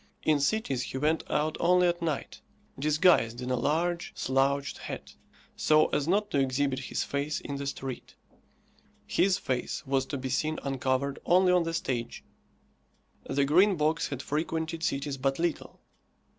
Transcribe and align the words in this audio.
In 0.23 0.39
cities 0.39 0.81
he 0.81 0.97
went 0.97 1.21
out 1.29 1.57
only 1.59 1.85
at 1.87 2.01
night, 2.01 2.41
disguised 2.79 3.39
in 3.39 3.51
a 3.51 3.55
large, 3.55 4.13
slouched 4.15 4.79
hat, 4.79 5.13
so 5.55 5.89
as 5.89 6.07
not 6.07 6.31
to 6.31 6.39
exhibit 6.39 6.79
his 6.89 7.03
face 7.03 7.39
in 7.39 7.57
the 7.57 7.67
street. 7.67 8.15
His 9.05 9.37
face 9.37 9.85
was 9.85 10.07
to 10.07 10.17
be 10.17 10.29
seen 10.29 10.57
uncovered 10.63 11.19
only 11.23 11.51
on 11.51 11.61
the 11.65 11.73
stage. 11.75 12.23
The 13.29 13.45
Green 13.45 13.75
Box 13.77 14.07
had 14.07 14.23
frequented 14.23 14.81
cities 14.81 15.17
but 15.17 15.37
little. 15.37 15.79